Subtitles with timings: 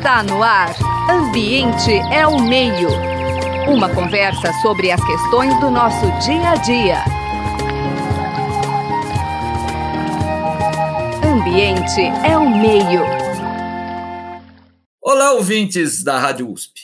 [0.00, 0.74] Está no ar.
[1.10, 2.88] Ambiente é o meio.
[3.68, 7.04] Uma conversa sobre as questões do nosso dia a dia.
[11.22, 13.02] Ambiente é o meio.
[15.02, 16.80] Olá, ouvintes da Rádio USP.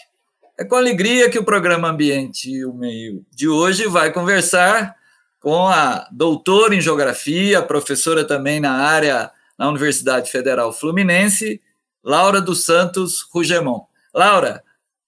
[0.59, 4.95] É com alegria que o programa Ambiente e o Meio de hoje vai conversar
[5.41, 11.63] com a doutora em Geografia, professora também na área na Universidade Federal Fluminense,
[12.07, 13.81] Laura dos Santos Rugemon.
[14.15, 14.63] Laura,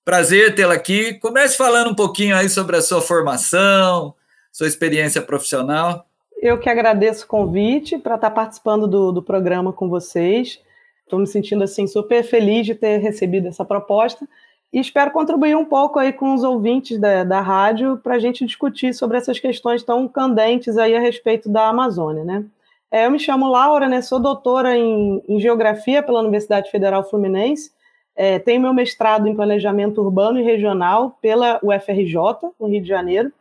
[0.04, 1.14] prazer tê-la aqui.
[1.14, 4.12] Comece falando um pouquinho aí sobre a sua formação,
[4.50, 6.04] sua experiência profissional.
[6.42, 10.58] Eu que agradeço o convite para estar participando do, do programa com vocês.
[11.04, 14.28] Estou me sentindo assim super feliz de ter recebido essa proposta
[14.72, 18.44] e espero contribuir um pouco aí com os ouvintes da, da rádio para a gente
[18.44, 22.44] discutir sobre essas questões tão candentes aí a respeito da Amazônia, né?
[22.90, 27.70] É, eu me chamo Laura, né, sou doutora em, em Geografia pela Universidade Federal Fluminense,
[28.16, 32.16] é, tenho meu mestrado em Planejamento Urbano e Regional pela UFRJ,
[32.58, 33.32] no Rio de Janeiro,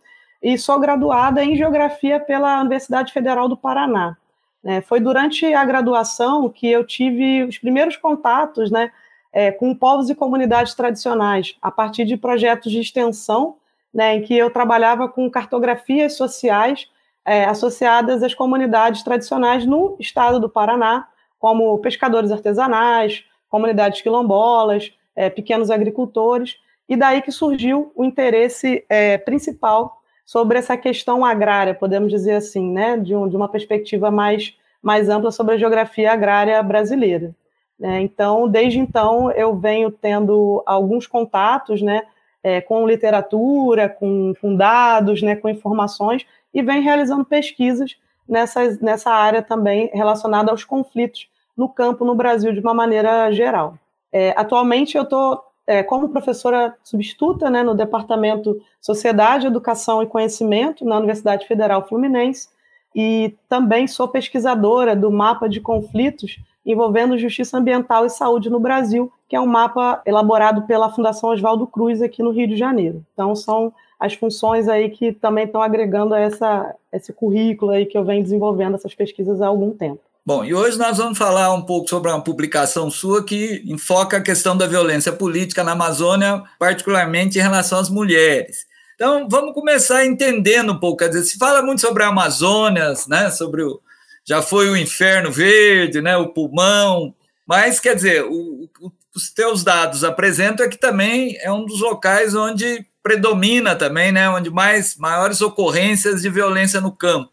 [0.43, 4.15] e sou graduada em Geografia pela Universidade Federal do Paraná.
[4.63, 8.91] É, foi durante a graduação que eu tive os primeiros contatos né,
[9.31, 13.55] é, com povos e comunidades tradicionais, a partir de projetos de extensão,
[13.93, 16.87] né, em que eu trabalhava com cartografias sociais
[17.27, 21.05] é, associadas às comunidades tradicionais no estado do Paraná,
[21.37, 29.17] como pescadores artesanais, comunidades quilombolas, é, pequenos agricultores, e daí que surgiu o interesse é,
[29.17, 34.55] principal sobre essa questão agrária, podemos dizer assim, né, de, um, de uma perspectiva mais,
[34.81, 37.35] mais ampla sobre a geografia agrária brasileira.
[37.77, 38.01] Né?
[38.01, 42.03] Então, desde então, eu venho tendo alguns contatos né,
[42.41, 46.25] é, com literatura, com, com dados, né, com informações,
[46.57, 47.95] e vem realizando pesquisas
[48.27, 53.77] nessa, nessa área também relacionada aos conflitos no campo no Brasil de uma maneira geral.
[54.11, 60.83] É, atualmente eu estou é, como professora substituta né, no Departamento Sociedade, Educação e Conhecimento
[60.83, 62.49] na Universidade Federal Fluminense
[62.95, 69.13] e também sou pesquisadora do mapa de conflitos envolvendo justiça ambiental e saúde no Brasil,
[69.29, 73.05] que é um mapa elaborado pela Fundação Oswaldo Cruz aqui no Rio de Janeiro.
[73.13, 77.97] Então são as funções aí que também estão agregando a essa, esse currículo aí que
[77.97, 79.99] eu venho desenvolvendo essas pesquisas há algum tempo.
[80.25, 84.21] Bom, e hoje nós vamos falar um pouco sobre uma publicação sua que enfoca a
[84.21, 88.65] questão da violência política na Amazônia, particularmente em relação às mulheres.
[88.95, 93.29] Então, vamos começar entendendo um pouco, quer dizer, se fala muito sobre a Amazônia, né,
[93.29, 93.79] sobre o,
[94.25, 97.15] já foi o inferno verde, né, o pulmão,
[97.47, 101.79] mas, quer dizer, o, o, os teus dados apresentam é que também é um dos
[101.79, 107.31] locais onde predomina também, né, onde mais maiores ocorrências de violência no campo.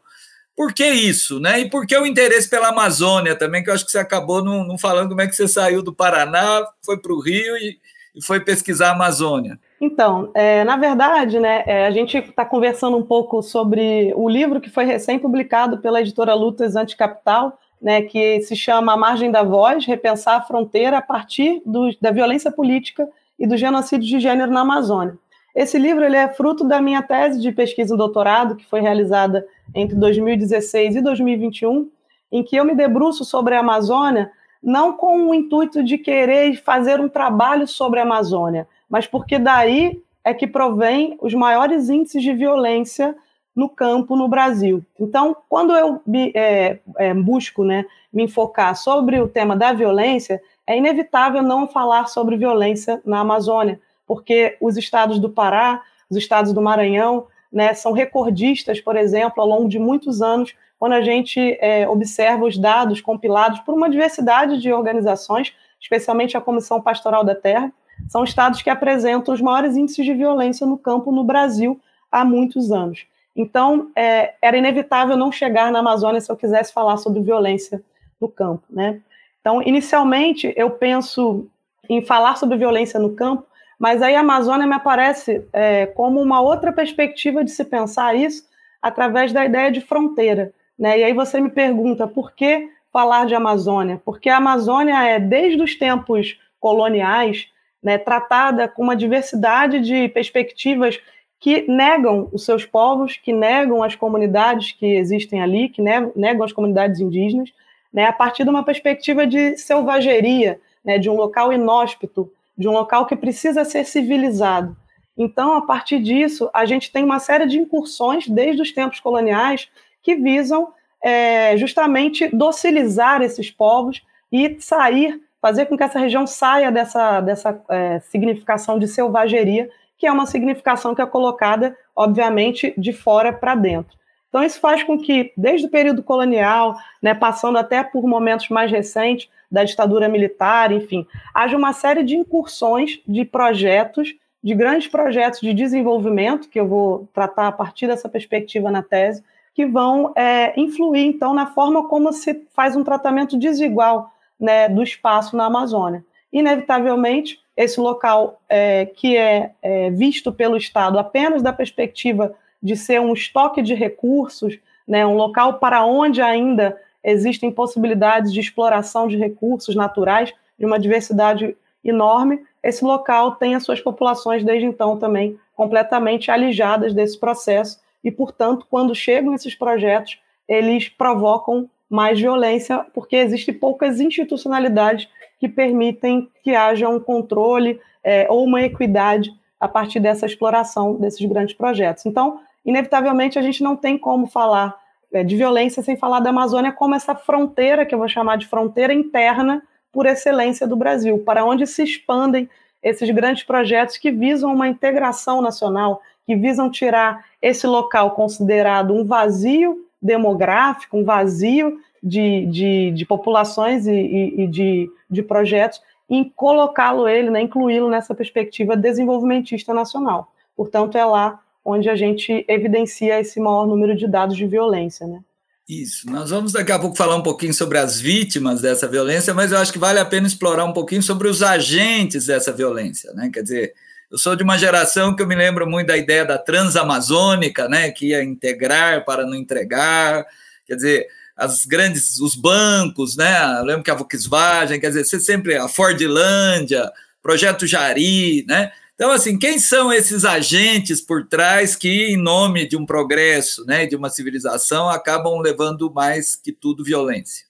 [0.56, 1.58] Por que isso, né?
[1.58, 4.64] E por que o interesse pela Amazônia também, que eu acho que você acabou não,
[4.64, 7.76] não falando como é que você saiu do Paraná, foi para o Rio e,
[8.14, 9.58] e, foi pesquisar a Amazônia.
[9.80, 14.60] Então, é, na verdade, né, é, a gente está conversando um pouco sobre o livro
[14.60, 19.84] que foi recém-publicado pela editora Lutas Anticapital, né, que se chama A Margem da Voz,
[19.84, 24.60] Repensar a Fronteira a partir do, da violência política e do genocídio de gênero na
[24.60, 25.18] Amazônia.
[25.54, 29.46] Esse livro ele é fruto da minha tese de pesquisa em doutorado, que foi realizada
[29.74, 31.88] entre 2016 e 2021,
[32.32, 37.00] em que eu me debruço sobre a Amazônia, não com o intuito de querer fazer
[37.00, 42.32] um trabalho sobre a Amazônia, mas porque daí é que provém os maiores índices de
[42.32, 43.14] violência
[43.54, 44.84] no campo no Brasil.
[44.98, 46.00] Então, quando eu
[46.34, 52.08] é, é, busco né, me enfocar sobre o tema da violência, é inevitável não falar
[52.08, 57.92] sobre violência na Amazônia, porque os estados do Pará, os estados do Maranhão, né, são
[57.92, 63.00] recordistas, por exemplo, ao longo de muitos anos, quando a gente é, observa os dados
[63.00, 67.72] compilados por uma diversidade de organizações, especialmente a Comissão Pastoral da Terra,
[68.08, 72.72] são estados que apresentam os maiores índices de violência no campo no Brasil há muitos
[72.72, 73.06] anos.
[73.36, 77.82] Então, é, era inevitável não chegar na Amazônia se eu quisesse falar sobre violência
[78.20, 78.62] no campo.
[78.70, 79.00] Né?
[79.40, 81.46] Então, inicialmente, eu penso
[81.88, 83.44] em falar sobre violência no campo
[83.78, 88.44] mas aí a Amazônia me aparece é, como uma outra perspectiva de se pensar isso
[88.80, 90.52] através da ideia de fronteira.
[90.78, 91.00] Né?
[91.00, 94.00] E aí você me pergunta por que falar de Amazônia?
[94.04, 97.48] Porque a Amazônia é, desde os tempos coloniais,
[97.82, 100.98] né, tratada com uma diversidade de perspectivas
[101.38, 106.52] que negam os seus povos, que negam as comunidades que existem ali, que negam as
[106.52, 107.52] comunidades indígenas,
[107.92, 112.72] né, a partir de uma perspectiva de selvageria, né, de um local inóspito, de um
[112.72, 114.76] local que precisa ser civilizado.
[115.16, 119.68] Então, a partir disso, a gente tem uma série de incursões desde os tempos coloniais
[120.02, 120.72] que visam
[121.02, 124.02] é, justamente docilizar esses povos
[124.32, 130.06] e sair, fazer com que essa região saia dessa, dessa é, significação de selvageria, que
[130.06, 133.96] é uma significação que é colocada, obviamente, de fora para dentro.
[134.34, 138.68] Então, isso faz com que, desde o período colonial, né, passando até por momentos mais
[138.68, 145.40] recentes da ditadura militar, enfim, haja uma série de incursões de projetos, de grandes projetos
[145.40, 149.22] de desenvolvimento, que eu vou tratar a partir dessa perspectiva na tese,
[149.54, 154.10] que vão é, influir, então, na forma como se faz um tratamento desigual
[154.40, 156.04] né, do espaço na Amazônia.
[156.32, 162.34] Inevitavelmente, esse local é, que é, é visto pelo Estado apenas da perspectiva
[162.64, 164.58] de ser um estoque de recursos,
[164.88, 170.78] né, um local para onde ainda existem possibilidades de exploração de recursos naturais, de uma
[170.78, 177.78] diversidade enorme, esse local tem as suas populações desde então também completamente alijadas desse processo
[178.02, 180.18] e, portanto, quando chegam esses projetos,
[180.48, 185.08] eles provocam mais violência, porque existe poucas institucionalidades
[185.38, 189.30] que permitem que haja um controle é, ou uma equidade
[189.60, 192.06] a partir dessa exploração desses grandes projetos.
[192.06, 194.74] Então, inevitavelmente, a gente não tem como falar
[195.12, 198.46] é, de violência sem falar da Amazônia como essa fronteira, que eu vou chamar de
[198.46, 199.62] fronteira interna
[199.92, 202.48] por excelência do Brasil, para onde se expandem
[202.82, 209.04] esses grandes projetos que visam uma integração nacional, que visam tirar esse local considerado um
[209.04, 215.80] vazio demográfico, um vazio de, de, de populações e, e, e, de, de projetos,
[216.10, 220.30] em colocá-lo ele, né, incluí-lo nessa perspectiva desenvolvimentista nacional.
[220.54, 225.20] Portanto, é lá onde a gente evidencia esse maior número de dados de violência, né?
[225.68, 226.10] Isso.
[226.10, 229.58] Nós vamos daqui a pouco falar um pouquinho sobre as vítimas dessa violência, mas eu
[229.58, 233.30] acho que vale a pena explorar um pouquinho sobre os agentes dessa violência, né?
[233.32, 233.74] Quer dizer,
[234.14, 237.90] eu sou de uma geração que eu me lembro muito da ideia da transamazônica, né,
[237.90, 240.24] que ia integrar para não entregar,
[240.64, 245.18] quer dizer, as grandes, os bancos, né, eu lembro que a Volkswagen, quer dizer, você
[245.18, 252.12] sempre, a Fordlândia, Projeto Jari, né, então, assim, quem são esses agentes por trás que,
[252.12, 257.44] em nome de um progresso, né, de uma civilização, acabam levando mais que tudo violência?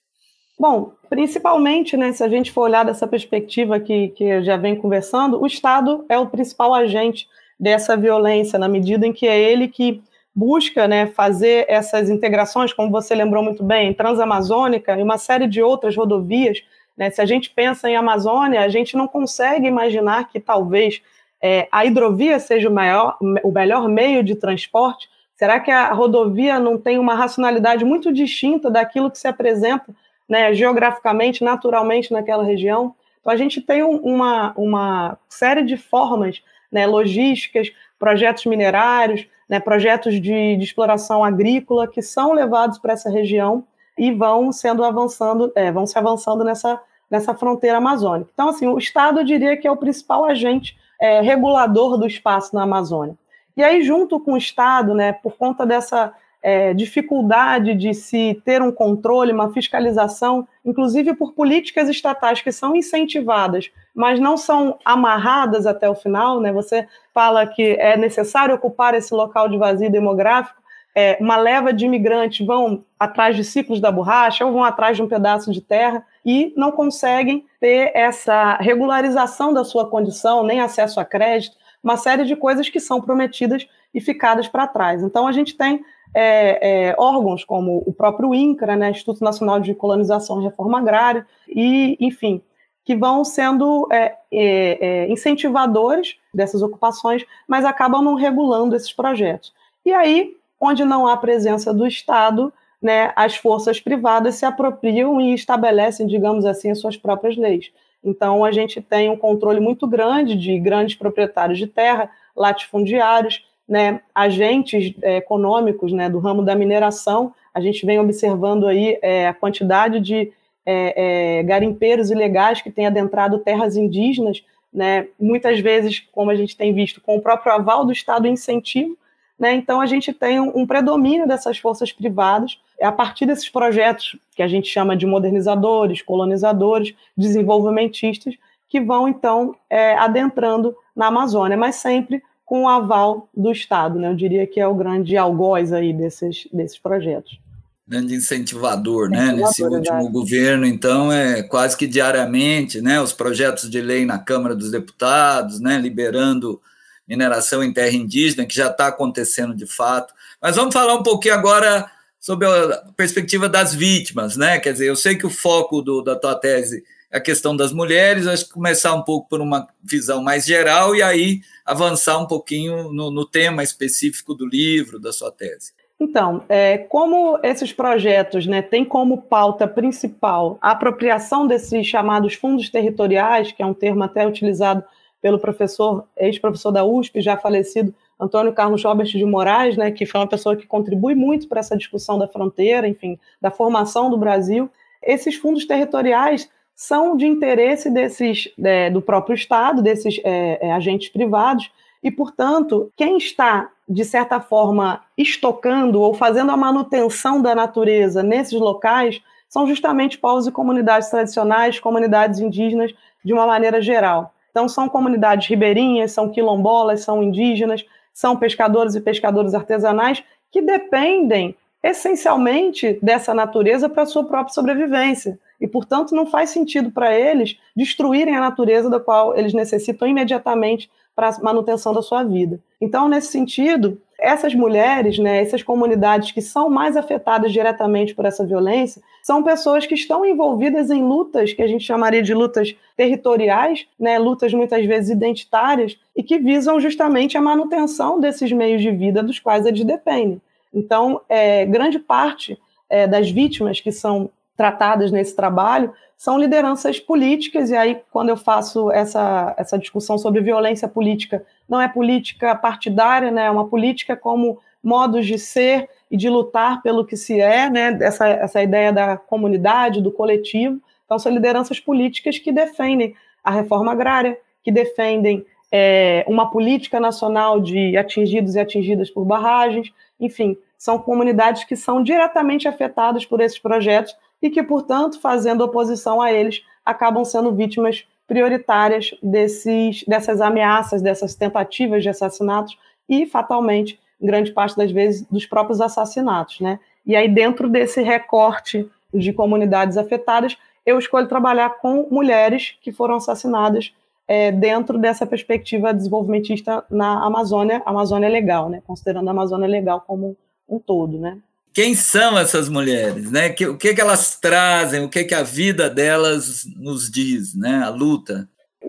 [0.57, 5.39] Bom, principalmente, né, se a gente for olhar dessa perspectiva que, que já venho conversando,
[5.39, 7.27] o Estado é o principal agente
[7.59, 10.01] dessa violência, na medida em que é ele que
[10.33, 15.61] busca né, fazer essas integrações, como você lembrou muito bem, Transamazônica e uma série de
[15.61, 16.61] outras rodovias.
[16.97, 21.01] Né, se a gente pensa em Amazônia, a gente não consegue imaginar que talvez
[21.47, 25.07] é, a hidrovia seja o, maior, o melhor meio de transporte.
[25.35, 29.93] Será que a rodovia não tem uma racionalidade muito distinta daquilo que se apresenta
[30.27, 32.95] né, geograficamente, naturalmente naquela região.
[33.19, 40.15] Então, a gente tem uma, uma série de formas né, logísticas, projetos minerários, né, projetos
[40.15, 43.63] de, de, exploração agrícola que são levados para essa região
[43.95, 48.31] e vão sendo avançando, é, vão se avançando nessa, nessa fronteira amazônica.
[48.33, 52.55] Então, assim, o Estado eu diria que é o principal agente é, regulador do espaço
[52.55, 53.15] na Amazônia.
[53.55, 56.13] E aí, junto com o Estado, né, por conta dessa
[56.45, 62.75] é, dificuldade de se ter um controle, uma fiscalização, inclusive por políticas estatais que são
[62.75, 66.39] incentivadas, mas não são amarradas até o final.
[66.39, 66.53] Né?
[66.53, 70.61] Você fala que é necessário ocupar esse local de vazio demográfico.
[70.95, 75.03] É, uma leva de imigrantes vão atrás de ciclos da borracha ou vão atrás de
[75.03, 80.99] um pedaço de terra e não conseguem ter essa regularização da sua condição, nem acesso
[80.99, 85.03] a crédito, uma série de coisas que são prometidas e ficadas para trás.
[85.03, 85.83] Então, a gente tem
[86.15, 91.27] é, é, órgãos como o próprio INCRA, né, Instituto Nacional de Colonização e Reforma Agrária,
[91.47, 92.41] e, enfim,
[92.85, 99.53] que vão sendo é, é, é, incentivadores dessas ocupações, mas acabam não regulando esses projetos.
[99.85, 105.33] E aí, onde não há presença do Estado, né, as forças privadas se apropriam e
[105.33, 107.71] estabelecem, digamos assim, as suas próprias leis.
[108.03, 114.01] Então, a gente tem um controle muito grande de grandes proprietários de terra, latifundiários, né,
[114.13, 117.33] agentes é, econômicos né, do ramo da mineração.
[117.53, 120.31] A gente vem observando aí é, a quantidade de
[120.65, 126.55] é, é, garimpeiros ilegais que têm adentrado terras indígenas, né, muitas vezes, como a gente
[126.55, 128.95] tem visto, com o próprio aval do Estado incentivo.
[129.37, 134.41] Né, então, a gente tem um, predomínio dessas forças privadas a partir desses projetos que
[134.41, 138.35] a gente chama de modernizadores, colonizadores, desenvolvimentistas,
[138.69, 143.99] que vão, então, é, adentrando na Amazônia, mas sempre com o aval do Estado.
[143.99, 144.09] Né?
[144.09, 147.39] Eu diria que é o grande algoz aí desses, desses projetos.
[147.87, 149.31] Grande incentivador, né?
[149.31, 152.99] Nesse último governo, então, é quase que diariamente, né?
[152.99, 155.77] Os projetos de lei na Câmara dos Deputados, né?
[155.77, 156.59] Liberando
[157.07, 160.13] mineração em terra indígena, que já está acontecendo de fato.
[160.41, 164.59] Mas vamos falar um pouquinho agora sobre a perspectiva das vítimas, né?
[164.59, 166.83] Quer dizer, eu sei que o foco do, da tua tese
[167.15, 171.01] a questão das mulheres, acho que começar um pouco por uma visão mais geral e
[171.01, 175.71] aí avançar um pouquinho no, no tema específico do livro, da sua tese.
[175.97, 182.69] Então, é, como esses projetos né, têm como pauta principal a apropriação desses chamados fundos
[182.69, 184.83] territoriais, que é um termo até utilizado
[185.25, 190.21] pelo professor, ex-professor da USP, já falecido, Antônio Carlos Robert de Moraes, né, que foi
[190.21, 194.69] uma pessoa que contribui muito para essa discussão da fronteira, enfim, da formação do Brasil.
[195.01, 201.09] Esses fundos territoriais são de interesse desses é, do próprio Estado, desses é, é, agentes
[201.09, 201.71] privados,
[202.03, 208.59] e, portanto, quem está, de certa forma, estocando ou fazendo a manutenção da natureza nesses
[208.59, 214.34] locais são justamente povos e comunidades tradicionais, comunidades indígenas, de uma maneira geral.
[214.55, 217.83] Então, são comunidades ribeirinhas, são quilombolas, são indígenas,
[218.13, 225.37] são pescadores e pescadores artesanais que dependem essencialmente dessa natureza para a sua própria sobrevivência.
[225.59, 230.89] E, portanto, não faz sentido para eles destruírem a natureza da qual eles necessitam imediatamente
[231.13, 232.57] para a manutenção da sua vida.
[232.79, 238.45] Então, nesse sentido, essas mulheres, né, essas comunidades que são mais afetadas diretamente por essa
[238.45, 243.87] violência, são pessoas que estão envolvidas em lutas que a gente chamaria de lutas territoriais,
[243.99, 249.21] né, lutas muitas vezes identitárias, e que visam justamente a manutenção desses meios de vida
[249.21, 250.41] dos quais eles dependem.
[250.73, 257.69] Então, é, grande parte é, das vítimas que são tratadas nesse trabalho são lideranças políticas,
[257.69, 263.29] e aí, quando eu faço essa, essa discussão sobre violência política, não é política partidária,
[263.31, 267.69] né, é uma política como modos de ser e de lutar pelo que se é,
[267.69, 270.79] né, essa, essa ideia da comunidade, do coletivo.
[271.03, 277.59] Então, são lideranças políticas que defendem a reforma agrária, que defendem é, uma política nacional
[277.59, 283.59] de atingidos e atingidas por barragens, enfim, são comunidades que são diretamente afetadas por esses
[283.59, 291.01] projetos e que, portanto, fazendo oposição a eles, acabam sendo vítimas prioritárias desses, dessas ameaças,
[291.01, 292.77] dessas tentativas de assassinatos
[293.07, 296.59] e, fatalmente, grande parte das vezes, dos próprios assassinatos.
[296.59, 296.79] Né?
[297.05, 303.15] E aí, dentro desse recorte de comunidades afetadas, eu escolho trabalhar com mulheres que foram
[303.15, 303.93] assassinadas
[304.27, 308.81] é, dentro dessa perspectiva desenvolvimentista na Amazônia, Amazônia Legal, né?
[308.85, 310.35] considerando a Amazônia Legal como
[310.67, 311.19] um todo.
[311.19, 311.37] Né?
[311.75, 313.49] Quem são essas mulheres, né?
[313.49, 317.83] o que, que elas trazem, o que, que a vida delas nos diz, né?
[317.83, 318.47] A luta.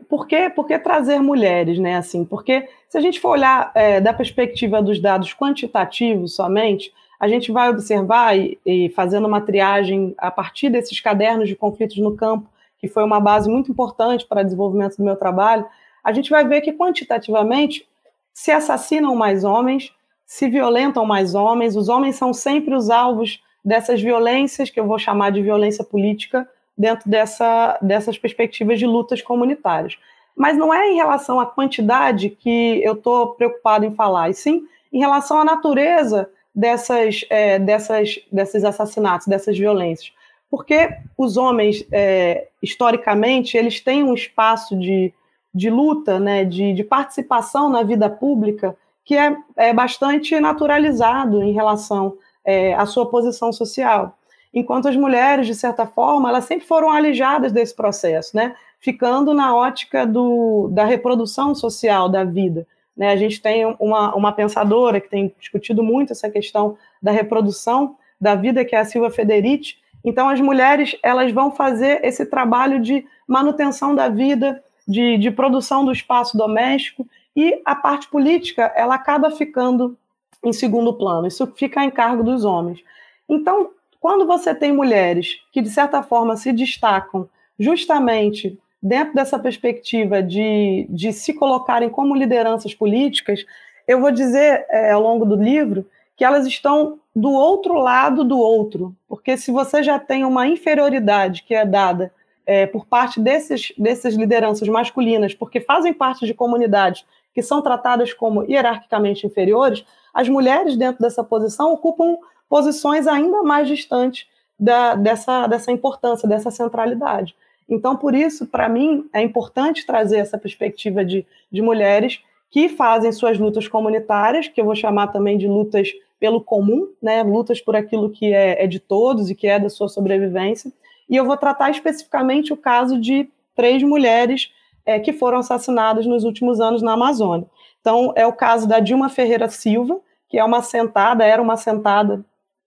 [0.08, 1.96] Por que, por que trazer mulheres, né?
[1.96, 7.26] Assim, porque se a gente for olhar é, da perspectiva dos dados quantitativos somente, a
[7.26, 12.14] gente vai observar e, e fazendo uma triagem a partir desses cadernos de conflitos no
[12.14, 15.66] campo, que foi uma base muito importante para o desenvolvimento do meu trabalho,
[16.04, 17.84] a gente vai ver que quantitativamente
[18.32, 19.92] se assassinam mais homens,
[20.26, 24.98] se violentam mais homens, os homens são sempre os alvos dessas violências, que eu vou
[24.98, 29.96] chamar de violência política, dentro dessa, dessas perspectivas de lutas comunitárias.
[30.36, 34.66] Mas não é em relação à quantidade que eu estou preocupado em falar, e sim
[34.92, 40.12] em relação à natureza dessas, é, dessas, desses assassinatos, dessas violências.
[40.50, 45.12] Porque os homens, é, historicamente, eles têm um espaço de,
[45.54, 51.52] de luta, né, de, de participação na vida pública que é, é bastante naturalizado em
[51.52, 54.18] relação é, à sua posição social.
[54.52, 58.54] Enquanto as mulheres, de certa forma, elas sempre foram alijadas desse processo, né?
[58.80, 62.66] ficando na ótica do, da reprodução social da vida.
[62.96, 63.10] Né?
[63.10, 68.34] A gente tem uma, uma pensadora que tem discutido muito essa questão da reprodução da
[68.34, 69.76] vida, que é a Silva Federici.
[70.04, 75.84] Então, as mulheres elas vão fazer esse trabalho de manutenção da vida, de, de produção
[75.84, 77.06] do espaço doméstico,
[77.36, 79.96] e a parte política ela acaba ficando
[80.42, 81.26] em segundo plano.
[81.26, 82.82] Isso fica em cargo dos homens.
[83.28, 87.28] Então, quando você tem mulheres que de certa forma se destacam
[87.58, 93.44] justamente dentro dessa perspectiva de, de se colocarem como lideranças políticas,
[93.86, 95.84] eu vou dizer é, ao longo do livro
[96.16, 101.42] que elas estão do outro lado do outro, porque se você já tem uma inferioridade
[101.42, 102.12] que é dada
[102.46, 107.04] é, por parte desses, dessas lideranças masculinas, porque fazem parte de comunidades
[107.36, 112.16] que são tratadas como hierarquicamente inferiores, as mulheres dentro dessa posição ocupam
[112.48, 114.26] posições ainda mais distantes
[114.58, 117.36] da, dessa, dessa importância, dessa centralidade.
[117.68, 123.12] Então, por isso, para mim, é importante trazer essa perspectiva de, de mulheres que fazem
[123.12, 127.76] suas lutas comunitárias, que eu vou chamar também de lutas pelo comum, né, lutas por
[127.76, 130.72] aquilo que é, é de todos e que é da sua sobrevivência.
[131.06, 134.50] E eu vou tratar especificamente o caso de três mulheres
[134.86, 137.46] é, que foram assassinadas nos últimos anos na Amazônia.
[137.80, 142.24] Então, é o caso da Dilma Ferreira Silva, que é uma assentada, era uma assentada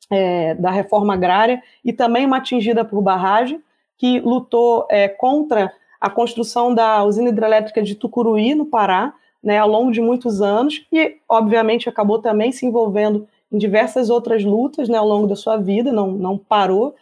[0.10, 3.62] é, da reforma agrária e também uma atingida por barragem,
[3.98, 9.70] que lutou é, contra a construção da usina hidrelétrica de Tucuruí, no Pará, né, ao
[9.70, 14.98] longo de muitos anos, e, obviamente, acabou também se envolvendo em diversas outras lutas né,
[14.98, 16.96] ao longo da sua vida, não, não parou.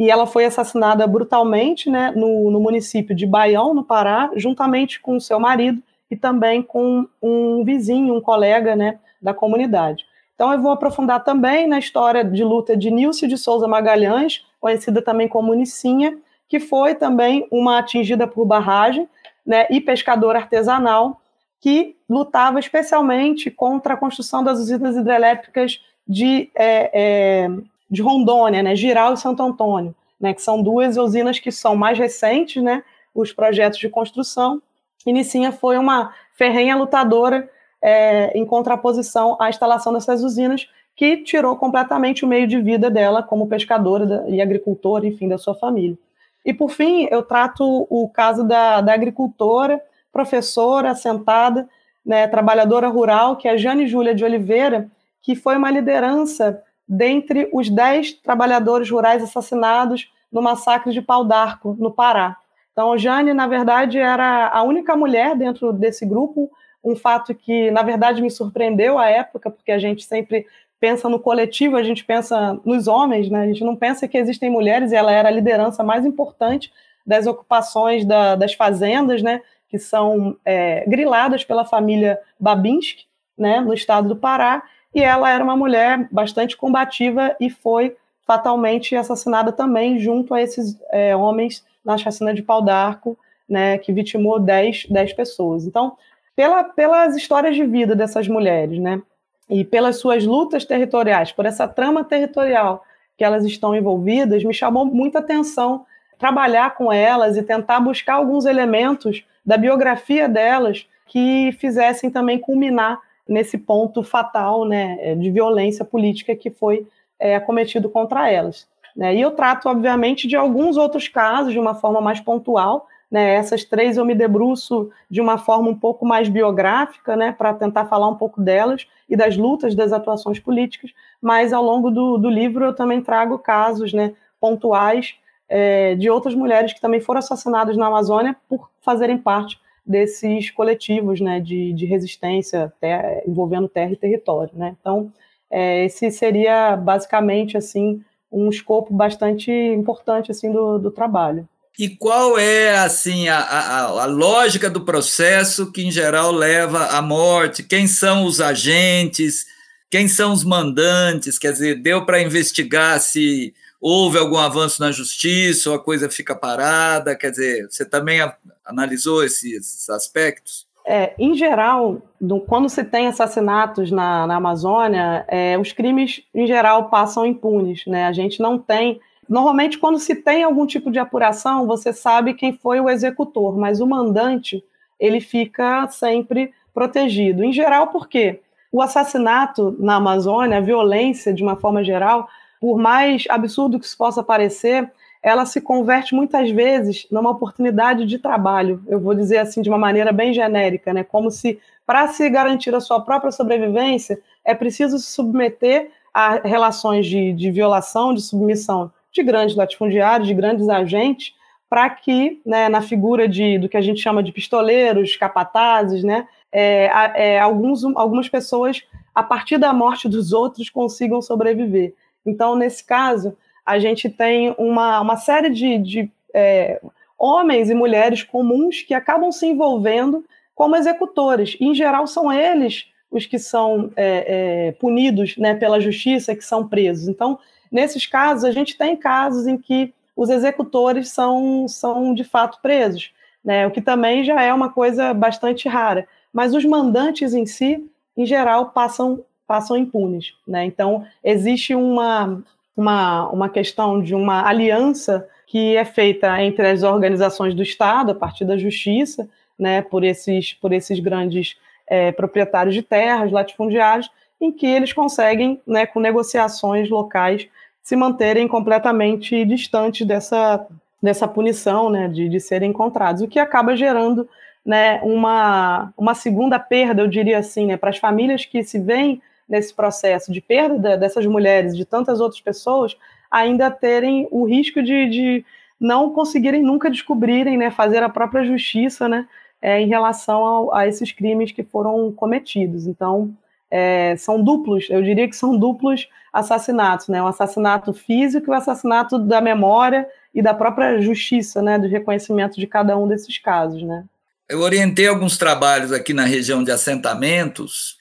[0.00, 5.20] E ela foi assassinada brutalmente né, no, no município de Baião, no Pará, juntamente com
[5.20, 10.06] seu marido e também com um vizinho, um colega né, da comunidade.
[10.34, 15.02] Então, eu vou aprofundar também na história de luta de Nilce de Souza Magalhães, conhecida
[15.02, 16.16] também como Nicinha,
[16.48, 19.06] que foi também uma atingida por barragem
[19.44, 21.20] né, e pescadora artesanal,
[21.60, 25.78] que lutava especialmente contra a construção das usinas hidrelétricas
[26.08, 27.50] de, é, é,
[27.90, 31.98] de Rondônia, né, Giral e Santo Antônio, né, que são duas usinas que são mais
[31.98, 32.82] recentes, né,
[33.14, 34.62] os projetos de construção.
[35.06, 37.50] E Nicinha foi uma ferrenha lutadora
[37.82, 43.22] é, em contraposição à instalação dessas usinas, que tirou completamente o meio de vida dela
[43.22, 45.96] como pescadora e agricultora, enfim, da sua família.
[46.44, 49.80] E, por fim, eu trato o caso da, da agricultora,
[50.12, 51.68] professora, assentada,
[52.04, 54.90] né, trabalhadora rural, que é a Jane Júlia de Oliveira,
[55.22, 61.76] que foi uma liderança dentre os dez trabalhadores rurais assassinados no massacre de Pau d'Arco,
[61.78, 62.36] no Pará.
[62.72, 66.50] Então, Jane, na verdade, era a única mulher dentro desse grupo,
[66.82, 70.46] um fato que, na verdade, me surpreendeu à época, porque a gente sempre
[70.80, 73.42] pensa no coletivo, a gente pensa nos homens, né?
[73.42, 76.72] a gente não pensa que existem mulheres, e ela era a liderança mais importante
[77.06, 79.42] das ocupações da, das fazendas, né?
[79.68, 83.04] que são é, griladas pela família Babinski,
[83.38, 83.60] né?
[83.60, 84.62] no estado do Pará,
[84.94, 90.78] e ela era uma mulher bastante combativa e foi fatalmente assassinada também junto a esses
[90.90, 93.18] é, homens na chacina de Pau d'Arco,
[93.48, 95.66] né, que vitimou 10, 10 pessoas.
[95.66, 95.96] Então,
[96.36, 99.02] pela, pelas histórias de vida dessas mulheres, né,
[99.48, 102.84] e pelas suas lutas territoriais, por essa trama territorial
[103.18, 105.84] que elas estão envolvidas, me chamou muita atenção
[106.18, 113.00] trabalhar com elas e tentar buscar alguns elementos da biografia delas que fizessem também culminar
[113.30, 116.84] nesse ponto fatal né, de violência política que foi
[117.16, 118.66] é, cometido contra elas.
[118.96, 119.14] Né?
[119.14, 123.64] E eu trato, obviamente, de alguns outros casos de uma forma mais pontual, né, essas
[123.64, 128.08] três eu me debruço de uma forma um pouco mais biográfica, né, para tentar falar
[128.08, 132.64] um pouco delas e das lutas, das atuações políticas, mas ao longo do, do livro
[132.64, 135.14] eu também trago casos né, pontuais
[135.48, 139.58] é, de outras mulheres que também foram assassinadas na Amazônia por fazerem parte
[139.90, 144.52] desses coletivos né, de, de resistência terra, envolvendo terra e território.
[144.54, 144.76] Né?
[144.80, 145.12] Então,
[145.50, 148.00] é, esse seria basicamente assim
[148.30, 151.48] um escopo bastante importante assim do, do trabalho.
[151.76, 157.02] E qual é assim a, a, a, lógica do processo que em geral leva à
[157.02, 157.62] morte?
[157.62, 159.46] Quem são os agentes?
[159.90, 161.38] Quem são os mandantes?
[161.38, 166.34] Quer dizer, deu para investigar se houve algum avanço na justiça ou a coisa fica
[166.34, 167.16] parada?
[167.16, 168.20] Quer dizer, você também
[168.64, 170.68] analisou esses aspectos?
[170.86, 176.46] É, em geral, do, quando se tem assassinatos na, na Amazônia, é, os crimes, em
[176.46, 177.84] geral, passam impunes.
[177.86, 178.06] Né?
[178.06, 182.52] A gente não tem Normalmente, quando se tem algum tipo de apuração, você sabe quem
[182.52, 184.60] foi o executor, mas o mandante
[184.98, 187.44] ele fica sempre protegido.
[187.44, 188.40] Em geral, por quê?
[188.72, 192.28] O assassinato na Amazônia, a violência de uma forma geral,
[192.60, 194.92] por mais absurdo que isso possa parecer,
[195.22, 198.82] ela se converte muitas vezes numa oportunidade de trabalho.
[198.86, 201.02] Eu vou dizer assim de uma maneira bem genérica, né?
[201.02, 207.06] Como se para se garantir a sua própria sobrevivência é preciso se submeter a relações
[207.06, 211.34] de, de violação, de submissão de grandes latifundiários, de grandes agentes,
[211.68, 216.26] para que, né, na figura de, do que a gente chama de pistoleiros, capatazes, né,
[216.52, 218.82] é, é, alguns, algumas pessoas,
[219.14, 221.94] a partir da morte dos outros, consigam sobreviver.
[222.24, 226.80] Então, nesse caso, a gente tem uma, uma série de, de é,
[227.18, 231.56] homens e mulheres comuns que acabam se envolvendo como executores.
[231.60, 236.68] Em geral, são eles os que são é, é, punidos né, pela justiça, que são
[236.68, 237.08] presos.
[237.08, 237.38] Então,
[237.70, 243.12] Nesses casos, a gente tem casos em que os executores são, são de fato presos,
[243.44, 243.66] né?
[243.66, 246.06] o que também já é uma coisa bastante rara.
[246.32, 250.34] Mas os mandantes em si, em geral, passam, passam impunes.
[250.46, 250.64] Né?
[250.64, 252.40] Então, existe uma,
[252.76, 258.14] uma, uma questão de uma aliança que é feita entre as organizações do Estado, a
[258.14, 261.56] partir da justiça, né, por, esses, por esses grandes
[261.88, 264.08] é, proprietários de terras, latifundiários,
[264.40, 267.48] em que eles conseguem, né, com negociações locais,
[267.82, 270.64] se manterem completamente distantes dessa,
[271.02, 274.28] dessa punição, né, de, de serem encontrados, o que acaba gerando
[274.64, 279.20] né, uma, uma segunda perda, eu diria assim, né, para as famílias que se veem
[279.50, 282.96] nesse processo de perda dessas mulheres, de tantas outras pessoas,
[283.28, 285.44] ainda terem o risco de, de
[285.78, 289.26] não conseguirem nunca descobrirem, né, fazer a própria justiça, né,
[289.60, 292.86] é, em relação ao, a esses crimes que foram cometidos.
[292.86, 293.34] Então,
[293.68, 298.52] é, são duplos, eu diria que são duplos assassinatos, né, um assassinato físico e o
[298.52, 303.36] um assassinato da memória e da própria justiça, né, do reconhecimento de cada um desses
[303.38, 304.04] casos, né.
[304.48, 307.99] Eu orientei alguns trabalhos aqui na região de assentamentos,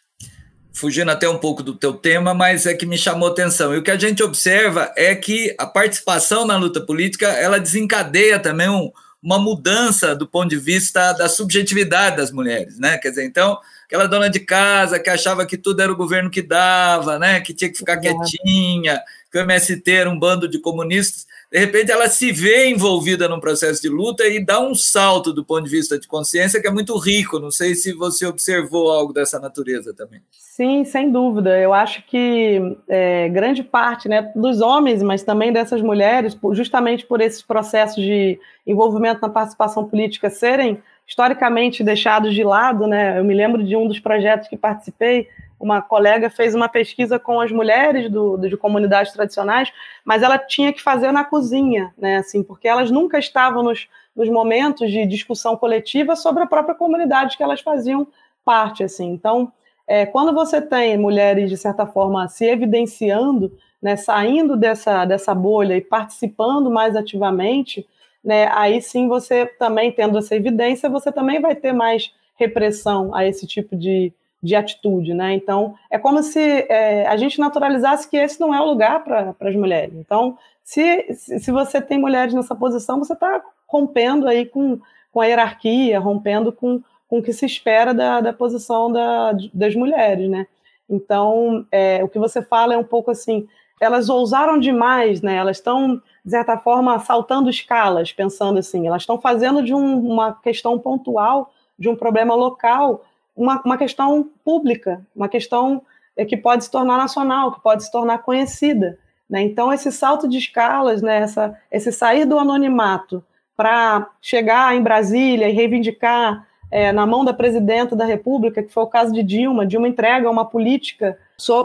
[0.79, 3.73] fugindo até um pouco do teu tema, mas é que me chamou atenção.
[3.73, 8.39] E o que a gente observa é que a participação na luta política, ela desencadeia
[8.39, 8.89] também um,
[9.21, 12.97] uma mudança do ponto de vista da subjetividade das mulheres, né?
[12.97, 16.41] Quer dizer, então, aquela dona de casa que achava que tudo era o governo que
[16.41, 17.41] dava, né?
[17.41, 21.91] Que tinha que ficar quietinha, que o MST era um bando de comunistas, de repente
[21.91, 25.69] ela se vê envolvida num processo de luta e dá um salto do ponto de
[25.71, 27.39] vista de consciência que é muito rico.
[27.39, 30.21] Não sei se você observou algo dessa natureza também.
[30.31, 31.57] Sim, sem dúvida.
[31.57, 37.19] Eu acho que é, grande parte né, dos homens, mas também dessas mulheres, justamente por
[37.19, 43.17] esses processos de envolvimento na participação política serem historicamente deixados de lado, né?
[43.17, 45.27] Eu me lembro de um dos projetos que participei,
[45.59, 49.71] uma colega fez uma pesquisa com as mulheres do, de comunidades tradicionais,
[50.05, 52.17] mas ela tinha que fazer na cozinha, né?
[52.17, 57.35] Assim, porque elas nunca estavam nos, nos momentos de discussão coletiva sobre a própria comunidade
[57.35, 58.07] que elas faziam
[58.45, 59.11] parte, assim.
[59.11, 59.51] Então,
[59.85, 65.75] é, quando você tem mulheres de certa forma se evidenciando, né, saindo dessa dessa bolha
[65.75, 67.87] e participando mais ativamente,
[68.23, 73.25] né, aí sim você também tendo essa evidência, você também vai ter mais repressão a
[73.25, 75.33] esse tipo de, de atitude, né?
[75.33, 79.35] Então, é como se é, a gente naturalizasse que esse não é o lugar para
[79.41, 79.93] as mulheres.
[79.95, 84.79] Então, se, se você tem mulheres nessa posição, você está rompendo aí com,
[85.11, 89.75] com a hierarquia, rompendo com, com o que se espera da, da posição da, das
[89.75, 90.47] mulheres, né?
[90.89, 93.47] Então, é, o que você fala é um pouco assim,
[93.79, 95.35] elas ousaram demais, né?
[95.35, 100.33] Elas estão, de certa forma, saltando escalas, pensando assim, elas estão fazendo de um, uma
[100.33, 105.81] questão pontual, de um problema local, uma, uma questão pública, uma questão
[106.15, 108.97] é, que pode se tornar nacional, que pode se tornar conhecida.
[109.29, 109.41] Né?
[109.41, 113.23] Então, esse salto de escalas, né, essa, esse sair do anonimato
[113.55, 118.83] para chegar em Brasília e reivindicar é, na mão da presidenta da República, que foi
[118.83, 121.17] o caso de Dilma, Dilma entrega uma política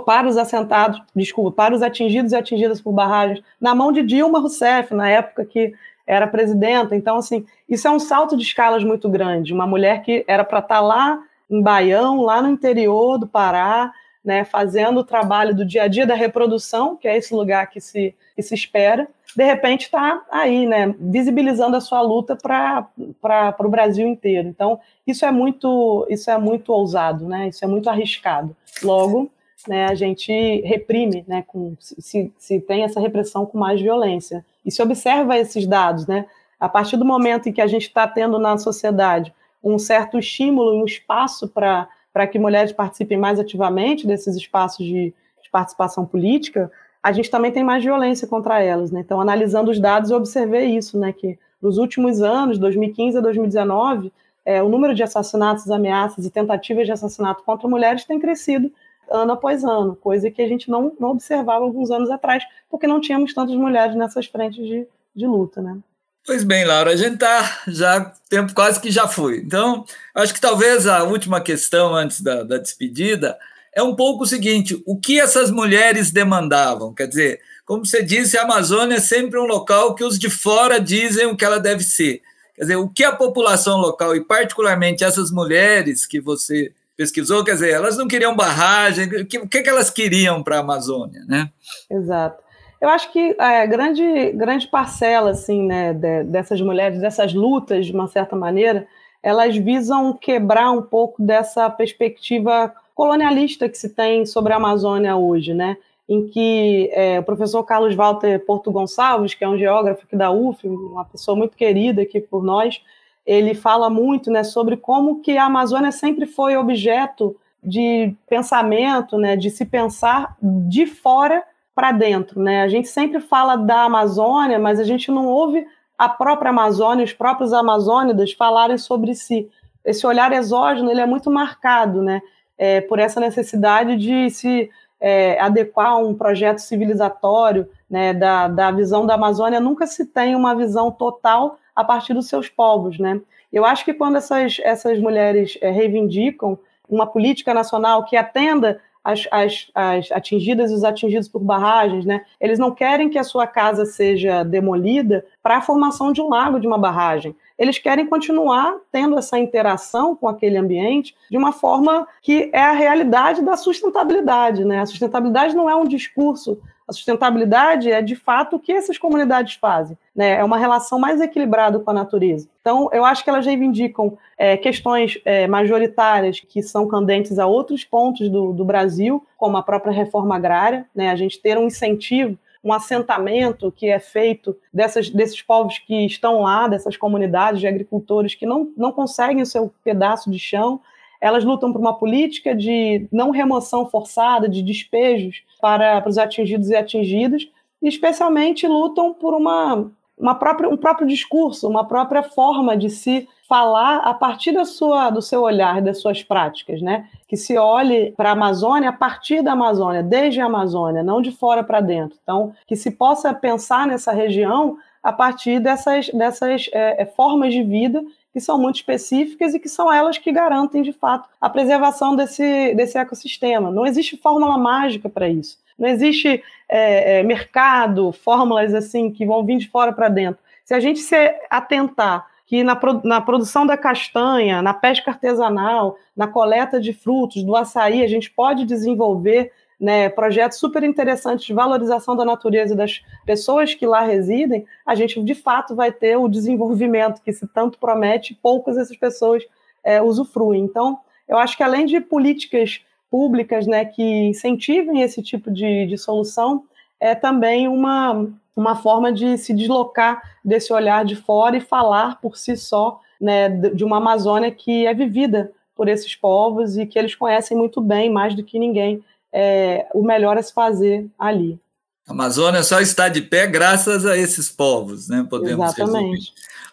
[0.06, 4.38] para os assentados, desculpa, para os atingidos e atingidas por barragens, na mão de Dilma
[4.38, 5.74] Rousseff, na época que
[6.06, 6.94] era presidenta.
[6.94, 9.52] Então, assim, isso é um salto de escalas muito grande.
[9.52, 13.92] Uma mulher que era para estar tá lá em Baião, lá no interior do Pará,
[14.24, 17.80] né, fazendo o trabalho do dia a dia da reprodução, que é esse lugar que
[17.80, 23.68] se, que se espera, de repente está aí, né, visibilizando a sua luta para o
[23.68, 24.48] Brasil inteiro.
[24.48, 28.56] Então, isso é muito isso é muito ousado, né, isso é muito arriscado.
[28.82, 29.30] Logo,
[29.68, 34.44] né, a gente reprime, né, com, se, se tem essa repressão com mais violência.
[34.64, 36.26] E se observa esses dados, né,
[36.58, 40.74] a partir do momento em que a gente está tendo na sociedade um certo estímulo
[40.74, 46.70] e um espaço para que mulheres participem mais ativamente desses espaços de, de, participação política,
[47.02, 48.90] a gente também tem mais violência contra elas.
[48.90, 49.00] Né?
[49.00, 51.12] Então, analisando os dados, eu observei isso, né?
[51.12, 54.12] que nos últimos anos, 2015 a 2019,
[54.44, 58.70] é, o número de assassinatos, ameaças e tentativas de assassinato contra mulheres tem crescido
[59.10, 63.00] ano após ano, coisa que a gente não, não observava alguns anos atrás, porque não
[63.00, 65.60] tínhamos tantas mulheres nessas frentes de, de luta.
[65.60, 65.78] Né?
[66.26, 69.38] Pois bem, Laura, a gente está já, tempo quase que já foi.
[69.38, 69.84] Então,
[70.14, 73.38] acho que talvez a última questão antes da, da despedida
[73.74, 76.94] é um pouco o seguinte: o que essas mulheres demandavam?
[76.94, 80.80] Quer dizer, como você disse, a Amazônia é sempre um local que os de fora
[80.80, 82.22] dizem o que ela deve ser.
[82.56, 87.54] Quer dizer, o que a população local, e particularmente essas mulheres que você pesquisou, quer
[87.54, 91.50] dizer, elas não queriam barragem, o que, o que elas queriam para a Amazônia, né?
[91.90, 92.43] Exato.
[92.84, 97.92] Eu acho que é, grande, grande parcela assim, né, de, dessas mulheres, dessas lutas, de
[97.94, 98.86] uma certa maneira,
[99.22, 105.54] elas visam quebrar um pouco dessa perspectiva colonialista que se tem sobre a Amazônia hoje,
[105.54, 105.78] né?
[106.06, 110.30] em que é, o professor Carlos Walter Porto Gonçalves, que é um geógrafo aqui da
[110.30, 112.82] UF, uma pessoa muito querida aqui por nós,
[113.24, 119.36] ele fala muito né, sobre como que a Amazônia sempre foi objeto de pensamento, né,
[119.36, 121.42] de se pensar de fora
[121.74, 122.62] para dentro, né?
[122.62, 125.66] A gente sempre fala da Amazônia, mas a gente não ouve
[125.98, 129.50] a própria Amazônia, os próprios amazônidas falarem sobre si.
[129.84, 132.22] Esse olhar exógeno ele é muito marcado, né?
[132.56, 138.14] É, por essa necessidade de se é, adequar a um projeto civilizatório, né?
[138.14, 142.48] Da, da visão da Amazônia nunca se tem uma visão total a partir dos seus
[142.48, 143.20] povos, né?
[143.52, 146.58] Eu acho que quando essas, essas mulheres é, reivindicam
[146.88, 152.24] uma política nacional que atenda as, as, as, atingidas e os atingidos por barragens, né?
[152.40, 156.58] Eles não querem que a sua casa seja demolida para a formação de um lago,
[156.58, 157.36] de uma barragem.
[157.58, 162.72] Eles querem continuar tendo essa interação com aquele ambiente de uma forma que é a
[162.72, 164.80] realidade da sustentabilidade, né?
[164.80, 169.54] A sustentabilidade não é um discurso a sustentabilidade é de fato o que essas comunidades
[169.54, 170.32] fazem, né?
[170.38, 172.48] É uma relação mais equilibrada com a natureza.
[172.60, 177.84] Então, eu acho que elas reivindicam é, questões é, majoritárias que são candentes a outros
[177.84, 181.10] pontos do, do Brasil, como a própria reforma agrária, né?
[181.10, 186.40] A gente ter um incentivo um assentamento que é feito dessas, desses povos que estão
[186.40, 190.80] lá, dessas comunidades de agricultores que não, não conseguem o seu pedaço de chão,
[191.24, 196.68] elas lutam por uma política de não remoção forçada, de despejos para, para os atingidos
[196.68, 197.48] e atingidas,
[197.80, 203.26] e especialmente lutam por uma, uma própria, um próprio discurso, uma própria forma de se
[203.48, 207.08] falar a partir da sua, do seu olhar, das suas práticas, né?
[207.26, 211.32] Que se olhe para a Amazônia a partir da Amazônia, desde a Amazônia, não de
[211.32, 212.18] fora para dentro.
[212.22, 218.04] Então, que se possa pensar nessa região a partir dessas, dessas é, formas de vida
[218.34, 222.74] que são muito específicas e que são elas que garantem, de fato, a preservação desse,
[222.74, 223.70] desse ecossistema.
[223.70, 225.56] Não existe fórmula mágica para isso.
[225.78, 230.42] Não existe é, é, mercado, fórmulas assim que vão vir de fora para dentro.
[230.64, 236.26] Se a gente se atentar que na, na produção da castanha, na pesca artesanal, na
[236.26, 242.16] coleta de frutos, do açaí, a gente pode desenvolver né, projetos super interessantes de valorização
[242.16, 246.28] da natureza e das pessoas que lá residem, a gente de fato vai ter o
[246.28, 249.42] desenvolvimento que se tanto promete, poucas dessas pessoas
[249.82, 250.62] é, usufruem.
[250.62, 255.98] Então, eu acho que além de políticas públicas né, que incentivem esse tipo de, de
[255.98, 256.64] solução,
[256.98, 262.36] é também uma, uma forma de se deslocar desse olhar de fora e falar por
[262.36, 267.14] si só né, de uma Amazônia que é vivida por esses povos e que eles
[267.14, 269.02] conhecem muito bem, mais do que ninguém,
[269.34, 271.58] é, o melhor a se fazer ali.
[272.06, 275.26] A Amazônia só está de pé graças a esses povos, né?
[275.28, 276.10] Podemos Exatamente.
[276.10, 276.20] Resumir.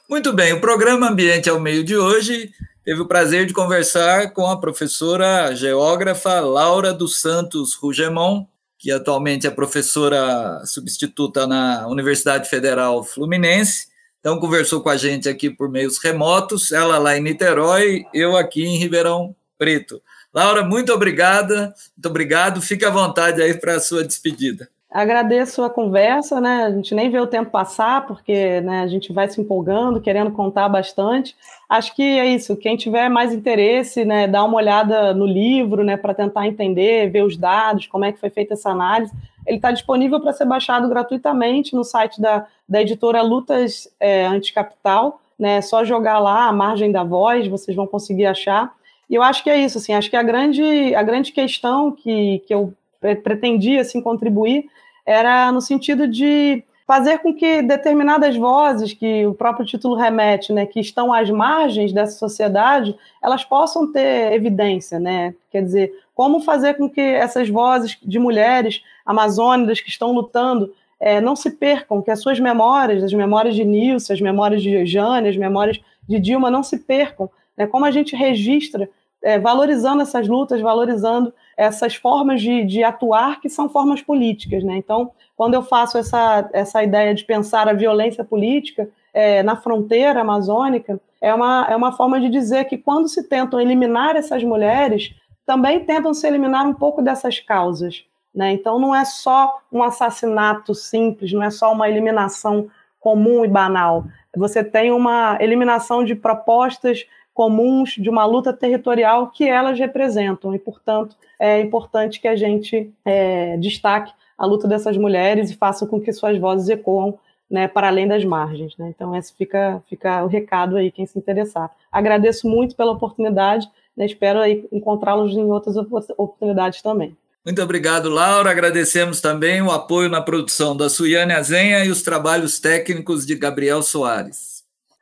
[0.07, 2.51] Muito bem, o programa Ambiente ao Meio de hoje
[2.83, 8.45] teve o prazer de conversar com a professora geógrafa Laura dos Santos Rugemon,
[8.77, 13.87] que atualmente é professora substituta na Universidade Federal Fluminense.
[14.19, 18.63] Então, conversou com a gente aqui por meios remotos, ela lá em Niterói, eu aqui
[18.63, 20.01] em Ribeirão Preto.
[20.33, 22.61] Laura, muito obrigada, muito obrigado.
[22.61, 24.69] Fique à vontade aí para a sua despedida.
[24.91, 26.65] Agradeço a conversa, né?
[26.65, 30.31] A gente nem vê o tempo passar, porque né, a gente vai se empolgando, querendo
[30.31, 31.33] contar bastante.
[31.69, 32.57] Acho que é isso.
[32.57, 37.23] Quem tiver mais interesse, né, dá uma olhada no livro, né, para tentar entender, ver
[37.23, 39.13] os dados, como é que foi feita essa análise.
[39.47, 45.21] Ele está disponível para ser baixado gratuitamente no site da, da editora Lutas é, Anticapital.
[45.39, 45.55] Né?
[45.55, 48.73] É só jogar lá a margem da voz, vocês vão conseguir achar.
[49.11, 52.41] E eu acho que é isso, assim, acho que a grande, a grande questão que,
[52.47, 52.73] que eu
[53.21, 54.69] pretendia assim, contribuir
[55.05, 60.65] era no sentido de fazer com que determinadas vozes, que o próprio título remete, né,
[60.65, 65.35] que estão às margens dessa sociedade, elas possam ter evidência, né?
[65.51, 71.19] Quer dizer, como fazer com que essas vozes de mulheres amazônicas que estão lutando é,
[71.19, 75.27] não se percam, que as suas memórias, as memórias de Nilce, as memórias de Jane,
[75.27, 77.67] as memórias de Dilma não se percam, né?
[77.67, 78.89] Como a gente registra
[79.23, 84.63] é, valorizando essas lutas, valorizando essas formas de, de, atuar que são formas políticas.
[84.63, 84.77] Né?
[84.77, 90.21] Então, quando eu faço essa, essa ideia de pensar a violência política é, na fronteira
[90.21, 95.13] amazônica, é uma, é uma forma de dizer que quando se tentam eliminar essas mulheres,
[95.45, 98.03] também tentam se eliminar um pouco dessas causas.
[98.33, 98.53] Né?
[98.53, 104.05] Então, não é só um assassinato simples, não é só uma eliminação comum e banal.
[104.35, 107.05] Você tem uma eliminação de propostas
[107.41, 112.93] comuns de uma luta territorial que elas representam, e, portanto, é importante que a gente
[113.03, 117.17] é, destaque a luta dessas mulheres e faça com que suas vozes ecoam
[117.49, 118.77] né, para além das margens.
[118.77, 118.93] Né?
[118.95, 121.71] Então, esse fica, fica o recado aí, quem se interessar.
[121.91, 124.39] Agradeço muito pela oportunidade, né, espero
[124.71, 127.17] encontrá-los em outras oportunidades também.
[127.43, 128.51] Muito obrigado, Laura.
[128.51, 133.81] Agradecemos também o apoio na produção da Suiane Azenha e os trabalhos técnicos de Gabriel
[133.81, 134.50] Soares.